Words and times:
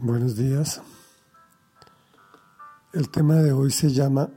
Buenos 0.00 0.36
días. 0.36 0.80
El 2.92 3.10
tema 3.10 3.34
de 3.34 3.50
hoy 3.50 3.72
se 3.72 3.90
llama 3.90 4.30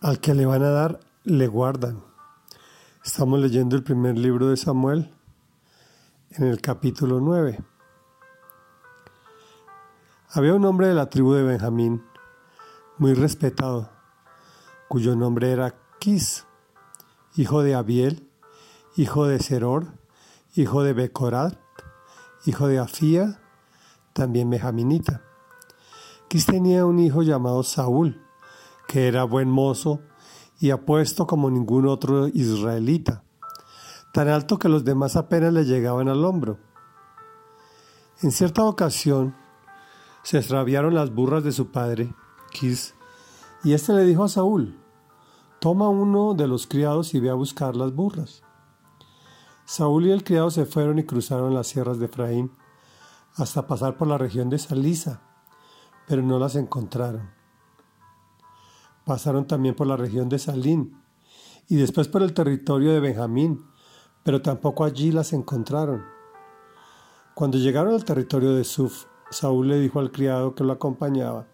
Al 0.00 0.18
que 0.18 0.34
le 0.34 0.44
van 0.44 0.64
a 0.64 0.70
dar, 0.70 0.98
le 1.22 1.46
guardan. 1.46 2.02
Estamos 3.04 3.38
leyendo 3.38 3.76
el 3.76 3.84
primer 3.84 4.18
libro 4.18 4.48
de 4.48 4.56
Samuel 4.56 5.14
en 6.30 6.48
el 6.48 6.60
capítulo 6.60 7.20
9. 7.20 7.60
Había 10.30 10.54
un 10.54 10.64
hombre 10.64 10.88
de 10.88 10.94
la 10.94 11.08
tribu 11.08 11.32
de 11.34 11.44
Benjamín, 11.44 12.02
muy 12.96 13.14
respetado, 13.14 13.92
cuyo 14.88 15.14
nombre 15.14 15.52
era 15.52 15.76
Quis, 16.00 16.44
hijo 17.36 17.62
de 17.62 17.76
Abiel, 17.76 18.28
hijo 18.96 19.28
de 19.28 19.38
Seror, 19.38 19.92
hijo 20.56 20.82
de 20.82 20.92
Becorat, 20.92 21.56
hijo 22.46 22.66
de 22.66 22.80
Afía, 22.80 23.40
también 24.12 24.50
benjaminita. 24.50 25.22
Quis 26.28 26.46
tenía 26.46 26.84
un 26.84 26.98
hijo 26.98 27.22
llamado 27.22 27.62
Saúl, 27.62 28.22
que 28.86 29.08
era 29.08 29.24
buen 29.24 29.48
mozo 29.48 30.00
y 30.60 30.70
apuesto 30.70 31.26
como 31.26 31.50
ningún 31.50 31.86
otro 31.86 32.28
israelita, 32.28 33.22
tan 34.12 34.28
alto 34.28 34.58
que 34.58 34.68
los 34.68 34.84
demás 34.84 35.16
apenas 35.16 35.52
le 35.52 35.64
llegaban 35.64 36.08
al 36.08 36.24
hombro. 36.24 36.58
En 38.22 38.32
cierta 38.32 38.64
ocasión 38.64 39.36
se 40.22 40.38
extraviaron 40.38 40.94
las 40.94 41.14
burras 41.14 41.44
de 41.44 41.52
su 41.52 41.70
padre, 41.70 42.12
Quis, 42.50 42.94
y 43.64 43.72
éste 43.72 43.92
le 43.92 44.04
dijo 44.04 44.24
a 44.24 44.28
Saúl, 44.28 44.78
toma 45.60 45.88
uno 45.88 46.34
de 46.34 46.48
los 46.48 46.66
criados 46.66 47.14
y 47.14 47.20
ve 47.20 47.30
a 47.30 47.34
buscar 47.34 47.76
las 47.76 47.94
burras. 47.94 48.42
Saúl 49.64 50.06
y 50.06 50.10
el 50.10 50.24
criado 50.24 50.50
se 50.50 50.64
fueron 50.64 50.98
y 50.98 51.04
cruzaron 51.04 51.54
las 51.54 51.66
sierras 51.66 51.98
de 51.98 52.06
Efraín 52.06 52.50
hasta 53.38 53.66
pasar 53.66 53.96
por 53.96 54.08
la 54.08 54.18
región 54.18 54.50
de 54.50 54.58
Salisa, 54.58 55.20
pero 56.06 56.22
no 56.22 56.38
las 56.38 56.56
encontraron. 56.56 57.30
Pasaron 59.04 59.46
también 59.46 59.74
por 59.74 59.86
la 59.86 59.96
región 59.96 60.28
de 60.28 60.38
Salín 60.38 61.00
y 61.68 61.76
después 61.76 62.08
por 62.08 62.22
el 62.22 62.34
territorio 62.34 62.92
de 62.92 63.00
Benjamín, 63.00 63.64
pero 64.22 64.42
tampoco 64.42 64.84
allí 64.84 65.12
las 65.12 65.32
encontraron. 65.32 66.04
Cuando 67.34 67.58
llegaron 67.58 67.94
al 67.94 68.04
territorio 68.04 68.54
de 68.54 68.64
Suf, 68.64 69.04
Saúl 69.30 69.68
le 69.68 69.78
dijo 69.78 70.00
al 70.00 70.10
criado 70.10 70.54
que 70.54 70.64
lo 70.64 70.72
acompañaba, 70.72 71.46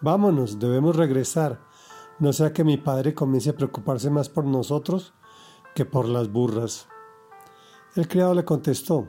Vámonos, 0.00 0.58
debemos 0.58 0.96
regresar, 0.96 1.60
no 2.18 2.32
sea 2.32 2.52
que 2.52 2.64
mi 2.64 2.76
padre 2.76 3.14
comience 3.14 3.50
a 3.50 3.56
preocuparse 3.56 4.10
más 4.10 4.28
por 4.28 4.44
nosotros 4.44 5.14
que 5.74 5.84
por 5.84 6.08
las 6.08 6.30
burras. 6.30 6.88
El 7.94 8.08
criado 8.08 8.34
le 8.34 8.44
contestó, 8.44 9.08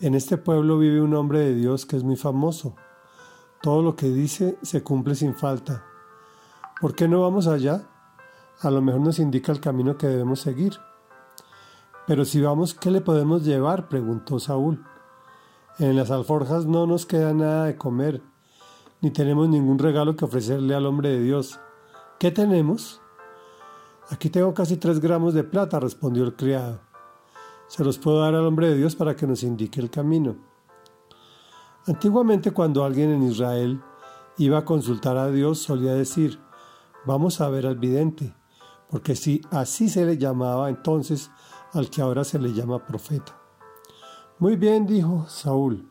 en 0.00 0.14
este 0.14 0.36
pueblo 0.36 0.78
vive 0.78 1.00
un 1.00 1.14
hombre 1.14 1.40
de 1.40 1.54
Dios 1.54 1.86
que 1.86 1.96
es 1.96 2.04
muy 2.04 2.16
famoso. 2.16 2.74
Todo 3.62 3.82
lo 3.82 3.96
que 3.96 4.08
dice 4.08 4.58
se 4.62 4.82
cumple 4.82 5.14
sin 5.14 5.34
falta. 5.34 5.84
¿Por 6.80 6.94
qué 6.94 7.08
no 7.08 7.22
vamos 7.22 7.46
allá? 7.46 7.88
A 8.60 8.70
lo 8.70 8.82
mejor 8.82 9.00
nos 9.00 9.18
indica 9.18 9.52
el 9.52 9.60
camino 9.60 9.96
que 9.96 10.06
debemos 10.06 10.40
seguir. 10.40 10.74
Pero 12.06 12.24
si 12.24 12.40
vamos, 12.40 12.74
¿qué 12.74 12.90
le 12.90 13.00
podemos 13.00 13.44
llevar? 13.44 13.88
preguntó 13.88 14.38
Saúl. 14.38 14.84
En 15.78 15.96
las 15.96 16.10
alforjas 16.10 16.66
no 16.66 16.86
nos 16.86 17.06
queda 17.06 17.34
nada 17.34 17.64
de 17.64 17.76
comer, 17.76 18.22
ni 19.00 19.10
tenemos 19.10 19.48
ningún 19.48 19.78
regalo 19.78 20.16
que 20.16 20.24
ofrecerle 20.24 20.74
al 20.74 20.86
hombre 20.86 21.10
de 21.10 21.20
Dios. 21.20 21.58
¿Qué 22.18 22.30
tenemos? 22.30 23.02
Aquí 24.08 24.30
tengo 24.30 24.54
casi 24.54 24.76
tres 24.76 25.00
gramos 25.00 25.34
de 25.34 25.44
plata, 25.44 25.80
respondió 25.80 26.24
el 26.24 26.36
criado 26.36 26.85
se 27.68 27.84
los 27.84 27.98
puedo 27.98 28.20
dar 28.20 28.34
al 28.34 28.46
hombre 28.46 28.68
de 28.68 28.76
Dios 28.76 28.94
para 28.94 29.16
que 29.16 29.26
nos 29.26 29.42
indique 29.42 29.80
el 29.80 29.90
camino. 29.90 30.36
Antiguamente 31.86 32.52
cuando 32.52 32.84
alguien 32.84 33.12
en 33.12 33.22
Israel 33.22 33.82
iba 34.38 34.58
a 34.58 34.64
consultar 34.64 35.16
a 35.16 35.30
Dios 35.30 35.58
solía 35.58 35.94
decir, 35.94 36.40
vamos 37.04 37.40
a 37.40 37.48
ver 37.48 37.66
al 37.66 37.76
vidente, 37.76 38.34
porque 38.90 39.16
si 39.16 39.40
así 39.50 39.88
se 39.88 40.04
le 40.04 40.18
llamaba 40.18 40.68
entonces 40.68 41.30
al 41.72 41.90
que 41.90 42.02
ahora 42.02 42.24
se 42.24 42.38
le 42.38 42.52
llama 42.52 42.84
profeta. 42.84 43.40
Muy 44.38 44.56
bien, 44.56 44.86
dijo 44.86 45.26
Saúl, 45.28 45.88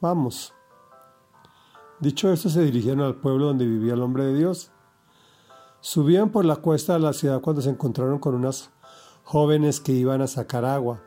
vamos. 0.00 0.54
Dicho 2.00 2.32
esto, 2.32 2.48
se 2.48 2.62
dirigieron 2.62 3.02
al 3.02 3.16
pueblo 3.16 3.46
donde 3.46 3.66
vivía 3.66 3.94
el 3.94 4.02
hombre 4.02 4.24
de 4.24 4.34
Dios. 4.34 4.72
Subían 5.80 6.30
por 6.30 6.44
la 6.44 6.56
cuesta 6.56 6.94
de 6.94 7.00
la 7.00 7.12
ciudad 7.12 7.40
cuando 7.40 7.62
se 7.62 7.70
encontraron 7.70 8.18
con 8.18 8.34
unas 8.34 8.70
jóvenes 9.24 9.80
que 9.80 9.92
iban 9.92 10.20
a 10.20 10.26
sacar 10.26 10.64
agua 10.64 11.02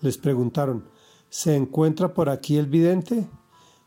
les 0.00 0.18
preguntaron, 0.18 0.88
¿se 1.28 1.56
encuentra 1.56 2.14
por 2.14 2.28
aquí 2.28 2.56
el 2.56 2.66
vidente? 2.66 3.28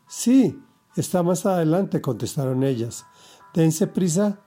Sí, 0.08 0.60
está 0.96 1.24
más 1.24 1.46
adelante, 1.46 2.02
contestaron 2.02 2.64
ellas. 2.64 3.06
Dense 3.54 3.88
prisa, 3.88 4.40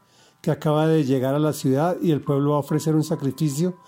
que 0.42 0.50
acaba 0.50 0.88
de 0.88 1.04
llegar 1.04 1.34
a 1.34 1.38
la 1.38 1.52
ciudad 1.52 1.96
y 2.02 2.10
el 2.10 2.20
pueblo 2.20 2.50
va 2.50 2.56
a 2.56 2.60
ofrecer 2.60 2.96
un 2.96 3.04
sacrificio 3.04 3.78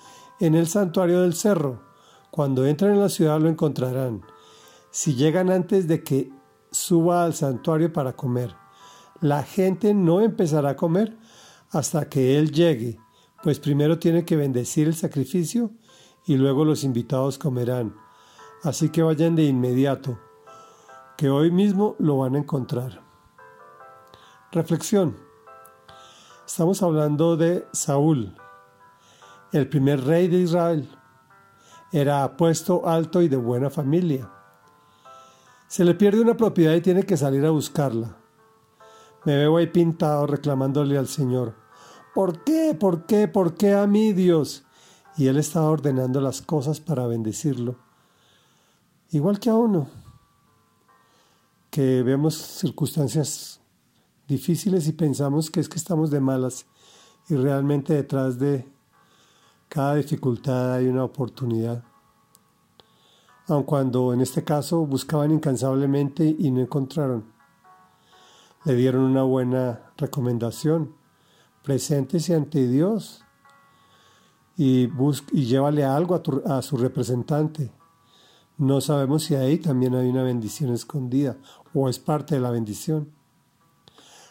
en 0.40 0.54
el 0.54 0.68
santuario 0.68 1.20
del 1.22 1.34
cerro. 1.34 1.82
Cuando 2.30 2.64
entren 2.64 2.92
en 2.92 3.00
la 3.00 3.08
ciudad 3.08 3.40
lo 3.40 3.48
encontrarán. 3.48 4.22
Si 4.90 5.14
llegan 5.14 5.50
antes 5.50 5.88
de 5.88 6.04
que 6.04 6.32
suba 6.70 7.24
al 7.24 7.34
santuario 7.34 7.92
para 7.92 8.14
comer, 8.14 8.54
la 9.20 9.42
gente 9.42 9.94
no 9.94 10.20
empezará 10.20 10.70
a 10.70 10.76
comer 10.76 11.16
hasta 11.70 12.08
que 12.08 12.38
él 12.38 12.52
llegue, 12.52 12.98
pues 13.42 13.58
primero 13.58 13.98
tiene 13.98 14.24
que 14.24 14.36
bendecir 14.36 14.86
el 14.86 14.94
sacrificio 14.94 15.72
y 16.26 16.36
luego 16.36 16.64
los 16.64 16.84
invitados 16.84 17.38
comerán. 17.38 17.94
Así 18.62 18.88
que 18.88 19.02
vayan 19.02 19.36
de 19.36 19.44
inmediato, 19.44 20.18
que 21.16 21.28
hoy 21.28 21.50
mismo 21.50 21.96
lo 21.98 22.18
van 22.18 22.34
a 22.34 22.38
encontrar. 22.38 23.02
Reflexión. 24.52 25.16
Estamos 26.46 26.82
hablando 26.82 27.36
de 27.36 27.66
Saúl, 27.72 28.36
el 29.52 29.68
primer 29.68 30.04
rey 30.04 30.28
de 30.28 30.38
Israel. 30.38 30.88
Era 31.92 32.24
apuesto, 32.24 32.88
alto 32.88 33.22
y 33.22 33.28
de 33.28 33.36
buena 33.36 33.70
familia. 33.70 34.30
Se 35.68 35.84
le 35.84 35.94
pierde 35.94 36.20
una 36.20 36.36
propiedad 36.36 36.74
y 36.74 36.80
tiene 36.80 37.04
que 37.04 37.16
salir 37.16 37.44
a 37.44 37.50
buscarla. 37.50 38.16
Me 39.24 39.36
veo 39.36 39.56
ahí 39.56 39.66
pintado 39.66 40.26
reclamándole 40.26 40.98
al 40.98 41.08
Señor. 41.08 41.54
¿Por 42.14 42.44
qué? 42.44 42.76
¿Por 42.78 43.06
qué? 43.06 43.26
¿Por 43.26 43.54
qué 43.54 43.74
a 43.74 43.86
mí, 43.86 44.12
Dios? 44.12 44.63
Y 45.16 45.28
Él 45.28 45.36
estaba 45.36 45.70
ordenando 45.70 46.20
las 46.20 46.42
cosas 46.42 46.80
para 46.80 47.06
bendecirlo. 47.06 47.76
Igual 49.10 49.38
que 49.38 49.50
a 49.50 49.54
uno, 49.54 49.88
que 51.70 52.02
vemos 52.02 52.34
circunstancias 52.34 53.60
difíciles 54.26 54.88
y 54.88 54.92
pensamos 54.92 55.50
que 55.50 55.60
es 55.60 55.68
que 55.68 55.78
estamos 55.78 56.10
de 56.10 56.20
malas 56.20 56.66
y 57.28 57.36
realmente 57.36 57.94
detrás 57.94 58.38
de 58.38 58.66
cada 59.68 59.96
dificultad 59.96 60.74
hay 60.74 60.86
una 60.86 61.04
oportunidad. 61.04 61.82
Aun 63.48 63.64
cuando 63.64 64.12
en 64.12 64.20
este 64.20 64.42
caso 64.42 64.86
buscaban 64.86 65.30
incansablemente 65.30 66.24
y 66.38 66.50
no 66.50 66.60
encontraron. 66.60 67.24
Le 68.64 68.74
dieron 68.74 69.02
una 69.02 69.22
buena 69.22 69.92
recomendación. 69.98 70.94
Preséntese 71.62 72.34
ante 72.34 72.66
Dios 72.66 73.23
y, 74.56 74.88
y 75.32 75.44
llévale 75.44 75.84
algo 75.84 76.14
a, 76.14 76.58
a 76.58 76.62
su 76.62 76.76
representante. 76.76 77.72
No 78.56 78.80
sabemos 78.80 79.24
si 79.24 79.34
ahí 79.34 79.58
también 79.58 79.94
hay 79.94 80.08
una 80.08 80.22
bendición 80.22 80.72
escondida 80.72 81.36
o 81.72 81.88
es 81.88 81.98
parte 81.98 82.36
de 82.36 82.40
la 82.40 82.50
bendición. 82.50 83.10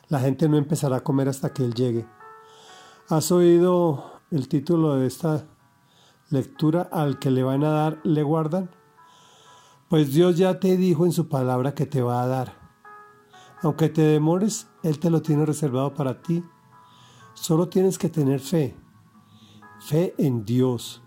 La 0.07 0.19
gente 0.19 0.47
no 0.47 0.57
empezará 0.57 0.97
a 0.97 1.03
comer 1.03 1.28
hasta 1.28 1.53
que 1.53 1.63
Él 1.63 1.73
llegue. 1.73 2.06
¿Has 3.09 3.31
oído 3.31 4.22
el 4.31 4.47
título 4.47 4.95
de 4.95 5.07
esta 5.07 5.45
lectura? 6.29 6.88
Al 6.91 7.19
que 7.19 7.31
le 7.31 7.44
van 7.44 7.63
a 7.63 7.72
dar, 7.72 8.00
le 8.03 8.23
guardan. 8.23 8.69
Pues 9.90 10.14
Dios 10.14 10.37
ya 10.37 10.59
te 10.59 10.78
dijo 10.78 11.05
en 11.05 11.11
su 11.11 11.28
palabra 11.28 11.76
que 11.76 11.85
te 11.85 12.02
va 12.02 12.23
a 12.23 12.28
dar. 12.28 12.53
Aunque 13.61 13.90
te 13.90 14.02
demores, 14.02 14.67
Él 14.84 14.99
te 14.99 15.09
lo 15.09 15.22
tiene 15.22 15.46
reservado 15.46 15.93
para 15.93 16.22
ti. 16.22 16.43
Solo 17.34 17.67
tienes 17.67 17.97
que 17.97 18.09
tener 18.09 18.40
fe 18.40 18.76
fe 19.84 20.16
en 20.18 20.46
Dios, 20.46 21.03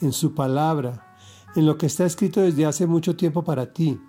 en 0.00 0.12
su 0.12 0.34
palabra, 0.34 1.16
en 1.56 1.66
lo 1.66 1.76
que 1.76 1.86
está 1.86 2.04
escrito 2.04 2.40
desde 2.40 2.64
hace 2.64 2.86
mucho 2.86 3.16
tiempo 3.16 3.42
para 3.42 3.72
ti. 3.72 4.00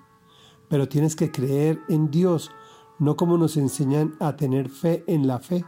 Pero 0.69 0.87
tienes 0.87 1.15
que 1.15 1.31
creer 1.31 1.81
en 1.89 2.11
Dios, 2.11 2.51
no 2.99 3.15
como 3.15 3.37
nos 3.37 3.57
enseñan 3.57 4.15
a 4.19 4.35
tener 4.35 4.69
fe 4.69 5.03
en 5.07 5.27
la 5.27 5.39
fe. 5.39 5.65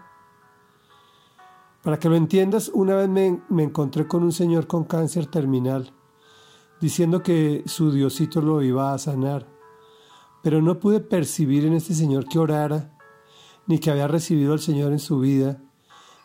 Para 1.82 2.00
que 2.00 2.08
lo 2.08 2.16
entiendas, 2.16 2.70
una 2.74 2.96
vez 2.96 3.10
me, 3.10 3.42
encontré 3.64 4.08
con 4.08 4.24
un 4.24 4.32
señor 4.32 4.68
con 4.68 4.86
cáncer 4.86 5.26
terminal, 5.26 5.92
diciendo 6.80 7.24
que 7.24 7.64
su 7.66 7.92
Diosito 7.92 8.40
lo 8.42 8.62
iba 8.62 8.94
a 8.94 8.98
sanar, 8.98 9.48
pero 10.44 10.62
no 10.62 10.80
pude 10.80 11.00
percibir 11.00 11.66
en 11.66 11.74
este 11.74 11.94
señor 11.94 12.28
que 12.28 12.40
orara, 12.40 12.98
ni 13.66 13.80
que 13.80 13.92
había 13.92 14.08
recibido 14.08 14.54
al 14.54 14.60
Señor 14.60 14.92
en 14.92 15.00
su 15.00 15.20
vida, 15.20 15.62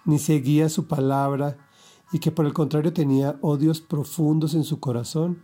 ni 0.05 0.19
seguía 0.19 0.69
su 0.69 0.89
palabra, 0.89 1.68
y 2.13 2.19
que 2.19 2.31
por 2.31 2.47
el 2.47 2.53
contrario 2.53 2.93
tenía 2.93 3.39
odios 3.43 3.81
profundos 3.81 4.55
en 4.55 4.65
su 4.65 4.81
corazón 4.81 5.43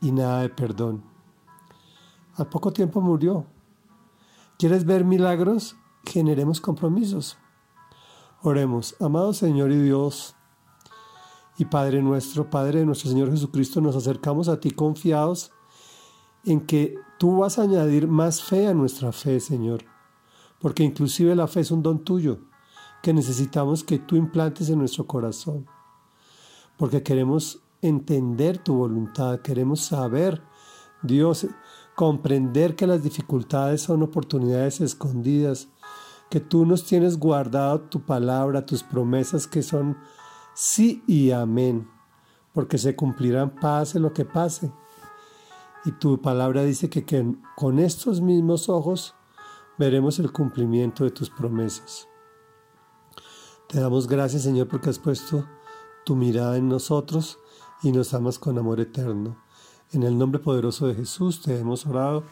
y 0.00 0.12
nada 0.12 0.42
de 0.42 0.48
perdón. 0.48 1.02
Al 2.36 2.48
poco 2.48 2.72
tiempo 2.72 3.00
murió. 3.00 3.46
¿Quieres 4.58 4.84
ver 4.84 5.04
milagros? 5.04 5.76
Generemos 6.04 6.60
compromisos. 6.60 7.38
Oremos, 8.42 8.94
amado 9.00 9.32
Señor 9.32 9.72
y 9.72 9.82
Dios 9.82 10.36
y 11.58 11.64
Padre 11.64 12.02
nuestro, 12.02 12.50
Padre 12.50 12.80
de 12.80 12.86
nuestro 12.86 13.10
Señor 13.10 13.30
Jesucristo, 13.30 13.80
nos 13.80 13.96
acercamos 13.96 14.48
a 14.48 14.60
ti 14.60 14.70
confiados 14.70 15.52
en 16.44 16.60
que 16.60 16.94
tú 17.18 17.38
vas 17.38 17.58
a 17.58 17.62
añadir 17.62 18.06
más 18.06 18.42
fe 18.42 18.66
a 18.66 18.74
nuestra 18.74 19.12
fe, 19.12 19.40
Señor, 19.40 19.84
porque 20.60 20.84
inclusive 20.84 21.34
la 21.34 21.46
fe 21.46 21.60
es 21.60 21.70
un 21.70 21.82
don 21.82 22.04
tuyo 22.04 22.40
que 23.02 23.12
necesitamos 23.12 23.84
que 23.84 23.98
tú 23.98 24.16
implantes 24.16 24.68
en 24.68 24.78
nuestro 24.78 25.06
corazón, 25.06 25.66
porque 26.76 27.02
queremos 27.02 27.62
entender 27.82 28.58
tu 28.58 28.74
voluntad, 28.76 29.40
queremos 29.40 29.80
saber, 29.80 30.42
Dios, 31.02 31.46
comprender 31.94 32.76
que 32.76 32.86
las 32.86 33.02
dificultades 33.02 33.82
son 33.82 34.02
oportunidades 34.02 34.80
escondidas, 34.80 35.68
que 36.30 36.40
tú 36.40 36.66
nos 36.66 36.84
tienes 36.84 37.18
guardado 37.18 37.80
tu 37.80 38.04
palabra, 38.04 38.66
tus 38.66 38.82
promesas 38.82 39.46
que 39.46 39.62
son 39.62 39.96
sí 40.54 41.02
y 41.06 41.30
amén, 41.30 41.88
porque 42.52 42.78
se 42.78 42.96
cumplirán 42.96 43.54
pase 43.54 44.00
lo 44.00 44.12
que 44.12 44.24
pase. 44.24 44.72
Y 45.84 45.92
tu 45.92 46.20
palabra 46.20 46.64
dice 46.64 46.90
que, 46.90 47.04
que 47.04 47.34
con 47.54 47.78
estos 47.78 48.20
mismos 48.20 48.68
ojos 48.68 49.14
veremos 49.78 50.18
el 50.18 50.32
cumplimiento 50.32 51.04
de 51.04 51.10
tus 51.10 51.30
promesas. 51.30 52.08
Te 53.68 53.80
damos 53.80 54.08
gracias, 54.08 54.42
Señor, 54.42 54.68
porque 54.68 54.90
has 54.90 54.98
puesto 54.98 55.46
tu 56.06 56.14
mirada 56.14 56.56
en 56.56 56.68
nosotros 56.68 57.40
y 57.82 57.90
nos 57.90 58.14
amas 58.14 58.38
con 58.38 58.56
amor 58.56 58.78
eterno. 58.78 59.36
En 59.92 60.04
el 60.04 60.16
nombre 60.16 60.38
poderoso 60.38 60.86
de 60.86 60.94
Jesús 60.94 61.42
te 61.42 61.58
hemos 61.58 61.84
orado. 61.84 62.22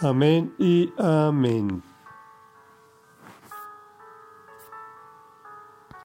Amén 0.00 0.54
y 0.60 0.92
amén. 0.96 1.95